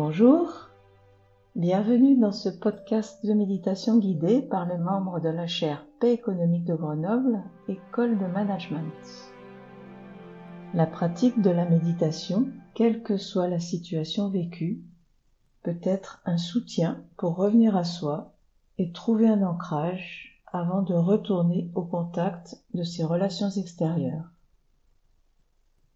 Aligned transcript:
Bonjour, 0.00 0.68
bienvenue 1.56 2.16
dans 2.16 2.30
ce 2.30 2.48
podcast 2.48 3.26
de 3.26 3.34
méditation 3.34 3.98
guidée 3.98 4.42
par 4.42 4.64
les 4.64 4.78
membres 4.78 5.18
de 5.18 5.28
la 5.28 5.48
chaire 5.48 5.84
Paix 5.98 6.12
économique 6.12 6.64
de 6.64 6.76
Grenoble, 6.76 7.42
École 7.66 8.16
de 8.16 8.26
Management. 8.26 8.94
La 10.72 10.86
pratique 10.86 11.42
de 11.42 11.50
la 11.50 11.64
méditation, 11.64 12.46
quelle 12.74 13.02
que 13.02 13.16
soit 13.16 13.48
la 13.48 13.58
situation 13.58 14.28
vécue, 14.28 14.84
peut 15.64 15.80
être 15.82 16.22
un 16.24 16.38
soutien 16.38 17.02
pour 17.16 17.34
revenir 17.34 17.76
à 17.76 17.82
soi 17.82 18.36
et 18.78 18.92
trouver 18.92 19.28
un 19.28 19.42
ancrage 19.42 20.40
avant 20.46 20.82
de 20.82 20.94
retourner 20.94 21.72
au 21.74 21.82
contact 21.82 22.62
de 22.72 22.84
ses 22.84 23.02
relations 23.02 23.50
extérieures. 23.50 24.30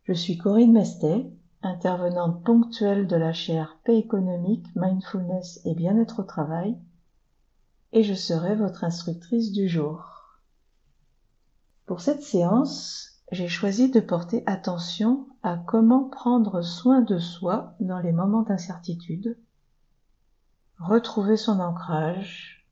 Je 0.03 0.13
suis 0.13 0.39
Corinne 0.39 0.73
Mestet, 0.73 1.31
intervenante 1.63 2.45
ponctuelle 2.45 3.07
de 3.07 3.17
la 3.17 3.33
chaire 3.33 3.79
Paix 3.85 3.97
économique, 3.97 4.67
Mindfulness 4.75 5.61
et 5.65 5.75
bien-être 5.75 6.21
au 6.21 6.25
travail, 6.25 6.77
et 7.93 8.03
je 8.03 8.15
serai 8.15 8.55
votre 8.55 8.85
instructrice 8.85 9.53
du 9.53 9.69
jour. 9.69 10.39
Pour 11.87 12.01
cette 12.01 12.23
séance, 12.23 13.23
j'ai 13.31 13.49
choisi 13.49 13.91
de 13.91 14.01
porter 14.01 14.43
attention 14.47 15.27
à 15.43 15.57
comment 15.57 16.05
prendre 16.05 16.63
soin 16.63 17.01
de 17.01 17.19
soi 17.19 17.75
dans 17.81 17.99
les 17.99 18.13
moments 18.13 18.43
d'incertitude, 18.43 19.39
retrouver 20.79 21.37
son 21.37 21.61
ancrage, 21.61 22.67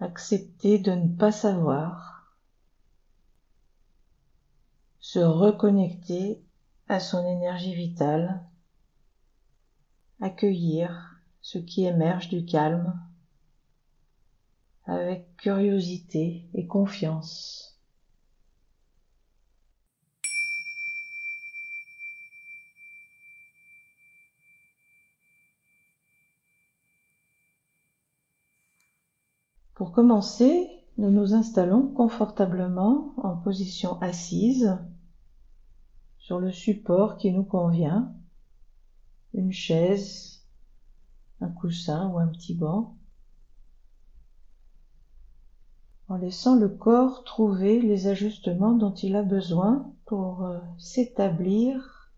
accepter 0.00 0.78
de 0.78 0.92
ne 0.92 1.08
pas 1.08 1.32
savoir, 1.32 2.34
se 5.00 5.18
reconnecter 5.18 6.43
à 6.88 7.00
son 7.00 7.26
énergie 7.26 7.74
vitale, 7.74 8.42
accueillir 10.20 11.20
ce 11.40 11.58
qui 11.58 11.84
émerge 11.84 12.28
du 12.28 12.44
calme 12.44 12.98
avec 14.86 15.36
curiosité 15.36 16.48
et 16.54 16.66
confiance. 16.66 17.78
Pour 29.74 29.90
commencer, 29.90 30.70
nous 30.98 31.10
nous 31.10 31.34
installons 31.34 31.88
confortablement 31.88 33.12
en 33.16 33.36
position 33.36 34.00
assise 34.00 34.78
sur 36.24 36.40
le 36.40 36.50
support 36.50 37.18
qui 37.18 37.32
nous 37.32 37.44
convient, 37.44 38.10
une 39.34 39.52
chaise, 39.52 40.42
un 41.42 41.50
coussin 41.50 42.08
ou 42.08 42.18
un 42.18 42.28
petit 42.28 42.54
banc, 42.54 42.96
en 46.08 46.16
laissant 46.16 46.56
le 46.56 46.70
corps 46.70 47.24
trouver 47.24 47.82
les 47.82 48.06
ajustements 48.06 48.72
dont 48.72 48.94
il 48.94 49.16
a 49.16 49.22
besoin 49.22 49.92
pour 50.06 50.44
euh, 50.44 50.60
s'établir 50.78 52.10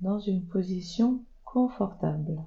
dans 0.00 0.20
une 0.20 0.46
position 0.46 1.22
confortable. 1.44 2.42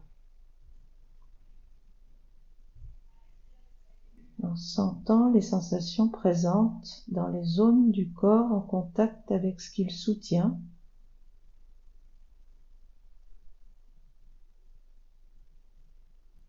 En 4.43 4.55
sentant 4.55 5.31
les 5.31 5.41
sensations 5.41 6.09
présentes 6.09 7.03
dans 7.07 7.27
les 7.27 7.43
zones 7.43 7.91
du 7.91 8.11
corps 8.11 8.51
en 8.51 8.61
contact 8.61 9.31
avec 9.31 9.61
ce 9.61 9.71
qu'il 9.71 9.91
soutient 9.91 10.59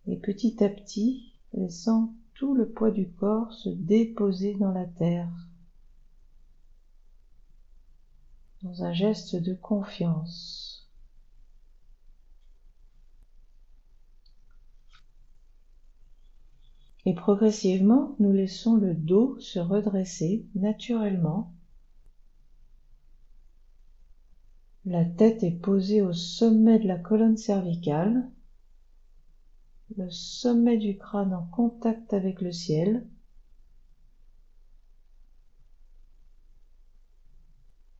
et 0.06 0.16
petit 0.16 0.62
à 0.62 0.68
petit 0.68 1.34
laissant 1.52 2.14
tout 2.34 2.54
le 2.54 2.68
poids 2.68 2.90
du 2.90 3.10
corps 3.10 3.52
se 3.52 3.68
déposer 3.68 4.54
dans 4.54 4.72
la 4.72 4.86
terre 4.86 5.30
dans 8.62 8.84
un 8.84 8.92
geste 8.92 9.36
de 9.36 9.54
confiance. 9.54 10.71
Et 17.04 17.14
progressivement, 17.14 18.14
nous 18.20 18.32
laissons 18.32 18.76
le 18.76 18.94
dos 18.94 19.38
se 19.40 19.58
redresser 19.58 20.46
naturellement. 20.54 21.52
La 24.84 25.04
tête 25.04 25.42
est 25.42 25.60
posée 25.60 26.02
au 26.02 26.12
sommet 26.12 26.78
de 26.78 26.88
la 26.88 26.98
colonne 26.98 27.36
cervicale 27.36 28.28
le 29.96 30.10
sommet 30.10 30.78
du 30.78 30.96
crâne 30.96 31.34
en 31.34 31.46
contact 31.46 32.12
avec 32.12 32.40
le 32.40 32.52
ciel. 32.52 33.06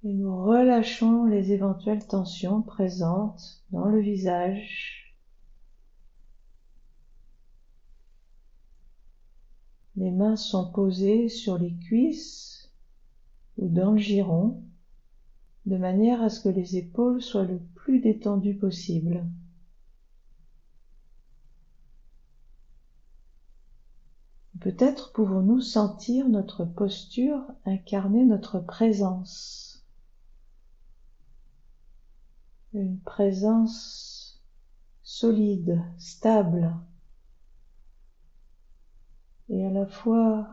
Et 0.04 0.12
nous 0.12 0.44
relâchons 0.44 1.24
les 1.24 1.52
éventuelles 1.52 2.06
tensions 2.06 2.62
présentes 2.62 3.62
dans 3.70 3.84
le 3.84 4.00
visage. 4.00 5.11
Les 9.96 10.10
mains 10.10 10.36
sont 10.36 10.70
posées 10.70 11.28
sur 11.28 11.58
les 11.58 11.74
cuisses 11.74 12.70
ou 13.58 13.68
dans 13.68 13.92
le 13.92 13.98
giron, 13.98 14.62
de 15.66 15.76
manière 15.76 16.22
à 16.22 16.30
ce 16.30 16.40
que 16.40 16.48
les 16.48 16.76
épaules 16.76 17.22
soient 17.22 17.44
le 17.44 17.60
plus 17.74 18.00
détendues 18.00 18.56
possible. 18.56 19.26
Peut-être 24.60 25.12
pouvons-nous 25.12 25.60
sentir 25.60 26.28
notre 26.28 26.64
posture 26.64 27.40
incarner 27.64 28.24
notre 28.24 28.60
présence. 28.60 29.84
Une 32.72 33.00
présence 33.00 34.40
solide, 35.02 35.82
stable 35.98 36.74
et 39.52 39.66
à 39.66 39.70
la 39.70 39.86
fois 39.86 40.48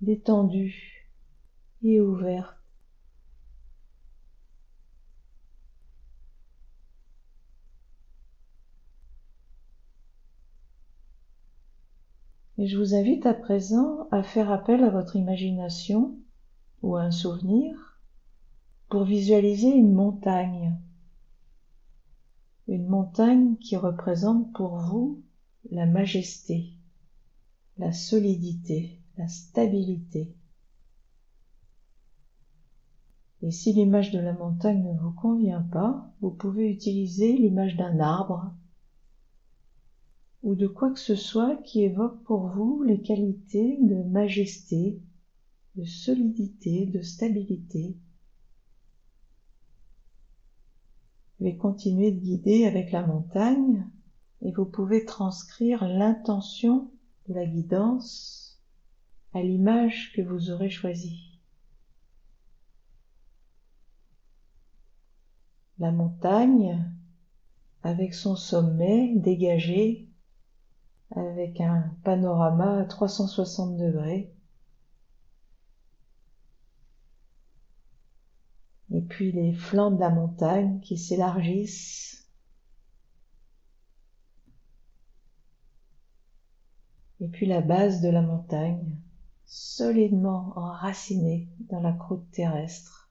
détendue 0.00 1.10
et 1.82 2.00
ouverte. 2.00 2.56
Et 12.58 12.68
je 12.68 12.78
vous 12.78 12.94
invite 12.94 13.26
à 13.26 13.34
présent 13.34 14.08
à 14.12 14.22
faire 14.22 14.50
appel 14.50 14.82
à 14.84 14.88
votre 14.88 15.16
imagination 15.16 16.16
ou 16.82 16.96
à 16.96 17.02
un 17.02 17.10
souvenir 17.10 18.00
pour 18.88 19.04
visualiser 19.04 19.68
une 19.68 19.92
montagne. 19.92 20.78
Une 22.68 22.86
montagne 22.86 23.56
qui 23.56 23.76
représente 23.76 24.52
pour 24.54 24.78
vous 24.78 25.22
la 25.70 25.86
majesté, 25.86 26.72
la 27.78 27.92
solidité, 27.92 29.00
la 29.18 29.28
stabilité. 29.28 30.34
Et 33.42 33.50
si 33.50 33.72
l'image 33.72 34.12
de 34.12 34.18
la 34.18 34.32
montagne 34.32 34.82
ne 34.82 34.98
vous 34.98 35.12
convient 35.12 35.62
pas, 35.62 36.10
vous 36.20 36.30
pouvez 36.30 36.70
utiliser 36.70 37.36
l'image 37.36 37.76
d'un 37.76 38.00
arbre 38.00 38.52
ou 40.42 40.54
de 40.54 40.66
quoi 40.66 40.90
que 40.92 41.00
ce 41.00 41.16
soit 41.16 41.56
qui 41.56 41.82
évoque 41.82 42.22
pour 42.22 42.46
vous 42.48 42.82
les 42.82 43.02
qualités 43.02 43.78
de 43.82 44.02
majesté, 44.04 45.02
de 45.74 45.84
solidité, 45.84 46.86
de 46.86 47.02
stabilité. 47.02 47.96
Vous 51.38 51.38
pouvez 51.38 51.56
continuer 51.56 52.12
de 52.12 52.20
guider 52.20 52.64
avec 52.64 52.90
la 52.90 53.06
montagne 53.06 53.86
et 54.40 54.52
vous 54.52 54.64
pouvez 54.64 55.04
transcrire 55.04 55.86
l'intention 55.86 56.90
la 57.28 57.46
guidance 57.46 58.60
à 59.34 59.42
l'image 59.42 60.12
que 60.14 60.22
vous 60.22 60.50
aurez 60.50 60.70
choisie. 60.70 61.40
La 65.78 65.92
montagne, 65.92 66.84
avec 67.82 68.14
son 68.14 68.34
sommet 68.34 69.12
dégagé 69.16 70.08
avec 71.14 71.60
un 71.60 71.94
panorama 72.02 72.80
à 72.80 72.84
360 72.84 73.76
degrés. 73.76 74.32
Et 78.92 79.00
puis 79.00 79.32
les 79.32 79.52
flancs 79.52 79.90
de 79.90 80.00
la 80.00 80.10
montagne 80.10 80.80
qui 80.80 80.96
s'élargissent. 80.96 82.15
Et 87.20 87.28
puis 87.28 87.46
la 87.46 87.60
base 87.60 88.02
de 88.02 88.08
la 88.08 88.22
montagne, 88.22 88.98
solidement 89.46 90.52
enracinée 90.56 91.48
dans 91.70 91.80
la 91.80 91.92
croûte 91.92 92.30
terrestre. 92.30 93.10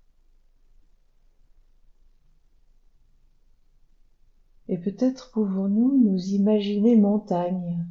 Et 4.67 4.77
peut-être 4.77 5.31
pouvons-nous 5.31 5.97
nous 6.03 6.19
imaginer 6.19 6.95
montagne, 6.95 7.85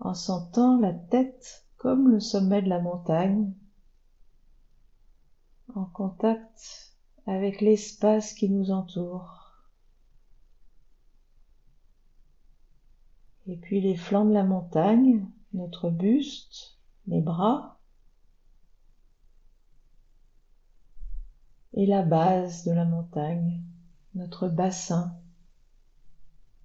en 0.00 0.14
sentant 0.14 0.78
la 0.78 0.92
tête 0.92 1.66
comme 1.76 2.08
le 2.08 2.20
sommet 2.20 2.62
de 2.62 2.68
la 2.68 2.80
montagne, 2.80 3.52
en 5.74 5.86
contact 5.86 6.94
avec 7.26 7.60
l'espace 7.60 8.34
qui 8.34 8.50
nous 8.50 8.70
entoure. 8.70 9.43
Et 13.46 13.56
puis 13.56 13.80
les 13.80 13.96
flancs 13.96 14.24
de 14.24 14.32
la 14.32 14.44
montagne, 14.44 15.26
notre 15.52 15.90
buste, 15.90 16.78
les 17.06 17.20
bras, 17.20 17.78
et 21.74 21.86
la 21.86 22.02
base 22.02 22.64
de 22.64 22.72
la 22.72 22.84
montagne, 22.84 23.60
notre 24.14 24.48
bassin. 24.48 25.16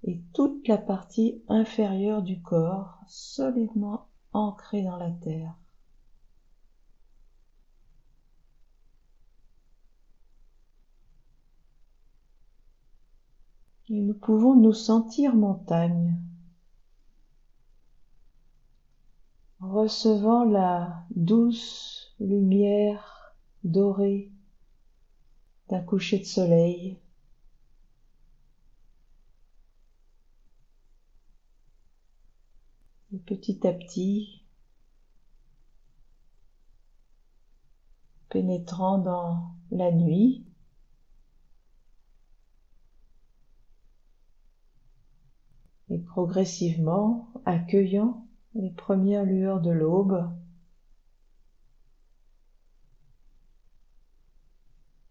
Et 0.04 0.22
toute 0.34 0.68
la 0.68 0.78
partie 0.78 1.42
inférieure 1.50 2.22
du 2.22 2.42
corps 2.42 3.00
solidement 3.08 4.08
ancrée 4.32 4.84
dans 4.84 4.98
la 4.98 5.12
terre. 5.12 5.54
Et 13.90 14.02
nous 14.02 14.14
pouvons 14.14 14.56
nous 14.56 14.74
sentir 14.74 15.36
montagne, 15.36 16.16
recevant 19.60 20.46
la 20.46 21.06
douce 21.16 22.16
lumière 22.20 23.36
dorée 23.64 24.32
d'un 25.68 25.82
coucher 25.82 26.20
de 26.20 26.24
soleil. 26.24 26.98
Et 33.12 33.18
petit 33.18 33.66
à 33.68 33.74
petit, 33.74 34.44
pénétrant 38.30 39.00
dans 39.00 39.56
la 39.72 39.92
nuit, 39.92 40.46
et 45.90 45.98
progressivement 45.98 47.34
accueillant 47.46 48.29
les 48.56 48.72
premières 48.72 49.26
lueurs 49.26 49.62
de 49.62 49.72
l'aube, 49.72 50.30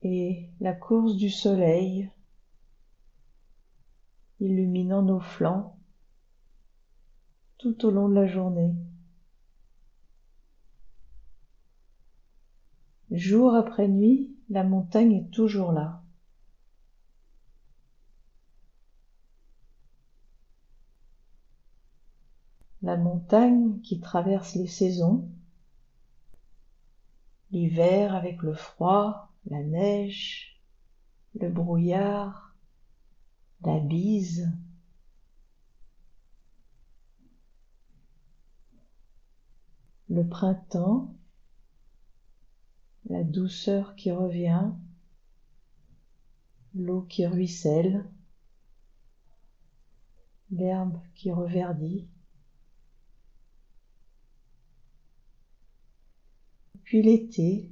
et 0.03 0.49
la 0.61 0.75
course 0.75 1.17
du 1.17 1.31
soleil 1.31 2.11
illuminant 4.41 5.03
nos 5.03 5.21
flancs 5.21 5.77
tout 7.59 7.85
au 7.85 7.91
long 7.91 8.09
de 8.09 8.15
la 8.15 8.27
journée. 8.27 8.75
Jour 13.11 13.55
après 13.55 13.89
nuit, 13.89 14.37
la 14.49 14.63
montagne 14.63 15.13
est 15.13 15.31
toujours 15.31 15.73
là. 15.73 16.03
La 22.89 22.97
montagne 22.97 23.83
qui 23.83 24.01
traverse 24.01 24.55
les 24.55 24.67
saisons, 24.67 25.29
l'hiver 27.51 28.15
avec 28.15 28.43
le 28.43 28.55
froid, 28.55 29.31
la 29.45 29.63
neige, 29.63 30.59
le 31.39 31.51
brouillard, 31.51 32.57
la 33.61 33.79
bise. 33.79 34.51
Le 40.09 40.27
printemps, 40.27 41.15
la 43.11 43.23
douceur 43.23 43.97
qui 43.97 44.13
revient, 44.13 44.73
l'eau 46.75 47.03
qui 47.03 47.27
ruisselle, 47.27 48.09
l'herbe 50.51 50.99
qui 51.15 51.31
reverdit. 51.31 52.09
Puis 56.89 57.03
l'été, 57.03 57.71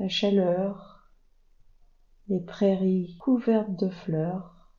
la 0.00 0.08
chaleur, 0.08 1.12
les 2.26 2.40
prairies 2.40 3.16
couvertes 3.18 3.78
de 3.78 3.88
fleurs, 3.88 4.72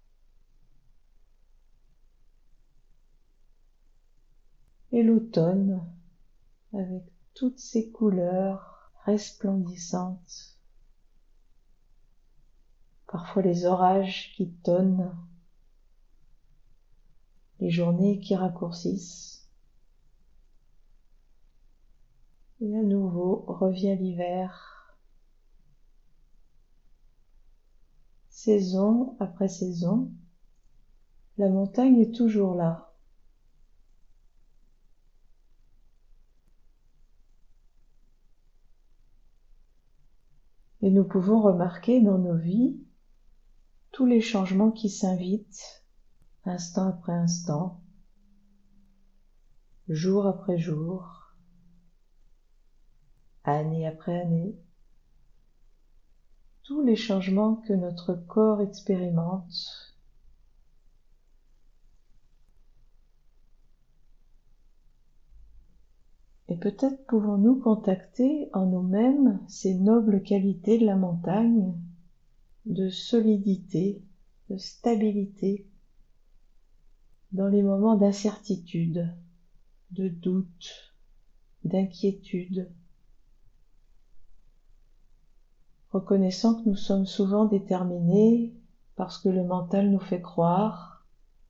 et 4.92 5.02
l'automne 5.02 5.82
avec 6.74 7.04
toutes 7.36 7.60
ses 7.60 7.90
couleurs 7.90 8.92
resplendissantes, 9.06 10.60
parfois 13.10 13.44
les 13.44 13.66
orages 13.66 14.34
qui 14.36 14.52
tonnent, 14.56 15.18
les 17.62 17.70
journées 17.70 18.20
qui 18.20 18.36
raccourcissent. 18.36 19.37
Et 22.60 22.76
à 22.76 22.82
nouveau 22.82 23.46
revient 23.48 23.96
l'hiver. 23.96 24.96
Saison 28.30 29.16
après 29.20 29.48
saison, 29.48 30.12
la 31.38 31.50
montagne 31.50 32.00
est 32.00 32.16
toujours 32.16 32.56
là. 32.56 32.94
Et 40.82 40.90
nous 40.90 41.04
pouvons 41.04 41.42
remarquer 41.42 42.02
dans 42.02 42.18
nos 42.18 42.38
vies 42.38 42.80
tous 43.92 44.06
les 44.06 44.22
changements 44.22 44.72
qui 44.72 44.90
s'invitent 44.90 45.84
instant 46.46 46.88
après 46.88 47.14
instant, 47.14 47.82
jour 49.90 50.28
après 50.28 50.58
jour, 50.58 51.17
année 53.56 53.88
après 53.88 54.20
année 54.20 54.56
tous 56.68 56.84
les 56.84 56.98
changements 56.98 57.56
que 57.56 57.72
notre 57.72 58.14
corps 58.14 58.60
expérimente. 58.60 59.96
Et 66.50 66.58
peut-être 66.58 67.06
pouvons-nous 67.06 67.56
contacter 67.56 68.50
en 68.54 68.66
nous-mêmes 68.66 69.40
ces 69.48 69.76
nobles 69.76 70.22
qualités 70.24 70.78
de 70.78 70.86
la 70.86 70.98
montagne, 70.98 71.74
de 72.66 72.90
solidité, 72.90 74.02
de 74.50 74.58
stabilité, 74.58 75.70
dans 77.32 77.48
les 77.48 77.64
moments 77.64 77.96
d'incertitude, 77.96 79.16
de 79.92 80.10
doute, 80.10 80.98
d'inquiétude, 81.64 82.70
reconnaissant 85.98 86.54
que 86.54 86.70
nous 86.70 86.76
sommes 86.76 87.08
souvent 87.08 87.46
déterminés 87.46 88.54
parce 88.96 89.18
que 89.18 89.30
le 89.30 89.44
mental 89.44 89.90
nous 89.90 90.00
fait 90.00 90.22
croire, 90.22 91.06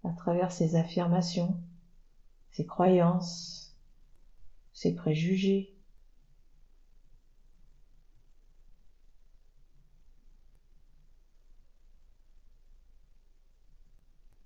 à 0.06 0.12
travers 0.12 0.54
ses 0.54 0.77
affirmations, 0.77 1.58
ses 2.51 2.66
croyances, 2.66 3.75
ses 4.72 4.96
préjugés, 4.96 5.74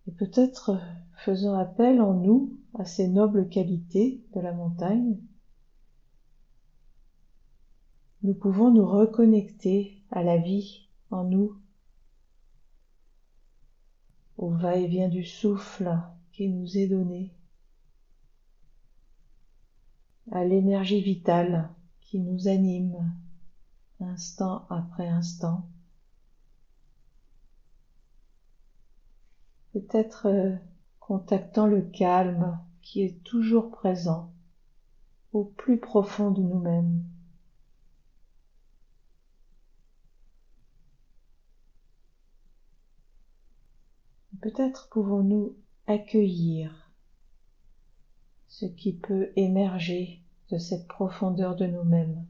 Et 0.07 0.11
peut-être 0.13 0.79
faisant 1.23 1.53
appel 1.53 2.01
en 2.01 2.15
nous 2.15 2.57
à 2.73 2.85
ces 2.85 3.07
nobles 3.07 3.47
qualités 3.47 4.25
de 4.33 4.41
la 4.41 4.51
montagne, 4.51 5.15
nous 8.23 8.33
pouvons 8.33 8.71
nous 8.71 8.85
reconnecter 8.85 10.03
à 10.11 10.23
la 10.23 10.37
vie 10.37 10.87
en 11.09 11.23
nous, 11.23 11.57
au 14.37 14.49
va-et-vient 14.49 15.09
du 15.09 15.23
souffle 15.23 15.99
qui 16.31 16.49
nous 16.49 16.77
est 16.77 16.87
donné, 16.87 17.33
à 20.31 20.43
l'énergie 20.45 21.01
vitale 21.01 21.69
qui 22.01 22.19
nous 22.19 22.47
anime 22.47 23.11
instant 23.99 24.65
après 24.69 25.07
instant. 25.07 25.67
Peut-être 29.73 30.27
euh, 30.27 30.55
contactant 30.99 31.65
le 31.65 31.81
calme 31.81 32.59
qui 32.81 33.03
est 33.03 33.23
toujours 33.23 33.71
présent 33.71 34.33
au 35.33 35.45
plus 35.45 35.79
profond 35.79 36.31
de 36.31 36.41
nous-mêmes. 36.41 37.03
Peut-être 44.41 44.89
pouvons-nous 44.89 45.55
accueillir 45.87 46.91
ce 48.47 48.65
qui 48.65 48.93
peut 48.93 49.31
émerger 49.35 50.21
de 50.49 50.57
cette 50.57 50.87
profondeur 50.87 51.55
de 51.55 51.67
nous-mêmes. 51.67 52.25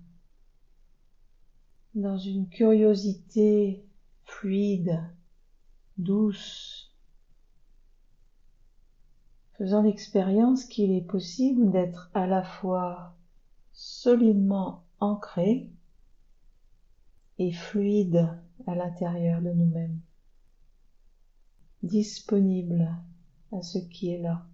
Dans 1.96 2.18
une 2.18 2.48
curiosité 2.48 3.84
fluide, 4.25 5.01
douce, 5.98 6.94
faisant 9.58 9.82
l'expérience 9.82 10.65
qu'il 10.65 10.91
est 10.91 11.08
possible 11.08 11.72
d'être 11.72 12.12
à 12.13 12.27
la 12.27 12.44
fois 12.44 13.15
solidement 13.72 14.86
ancré 15.00 15.70
et 17.39 17.51
fluide 17.51 18.30
à 18.68 18.75
l'intérieur 18.75 19.41
de 19.41 19.51
nous-mêmes, 19.51 20.00
disponible 21.83 22.89
à 23.51 23.61
ce 23.61 23.77
qui 23.77 24.11
est 24.11 24.21
là, 24.21 24.45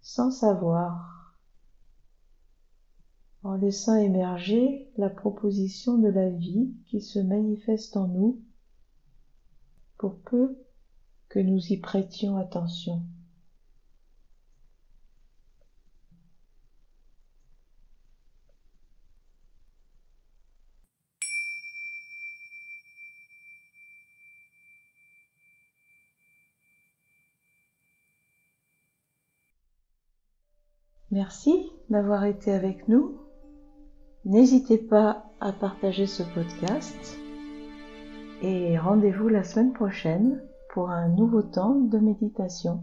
sans 0.00 0.30
savoir, 0.30 1.36
en 3.42 3.54
laissant 3.54 3.96
émerger 3.96 4.90
la 4.96 5.08
proposition 5.08 5.98
de 5.98 6.08
la 6.08 6.28
vie 6.28 6.74
qui 6.86 7.00
se 7.00 7.18
manifeste 7.18 7.96
en 7.96 8.08
nous 8.08 8.42
pour 9.96 10.20
peu 10.20 10.58
que 11.28 11.38
nous 11.38 11.72
y 11.72 11.78
prêtions 11.78 12.36
attention. 12.36 13.02
Merci 31.10 31.72
d'avoir 31.88 32.24
été 32.24 32.52
avec 32.52 32.86
nous. 32.86 33.18
N'hésitez 34.24 34.78
pas 34.78 35.24
à 35.40 35.52
partager 35.52 36.06
ce 36.06 36.22
podcast 36.22 37.18
et 38.42 38.78
rendez-vous 38.78 39.28
la 39.28 39.42
semaine 39.42 39.72
prochaine 39.72 40.40
pour 40.72 40.90
un 40.90 41.08
nouveau 41.08 41.42
temps 41.42 41.74
de 41.74 41.98
méditation. 41.98 42.82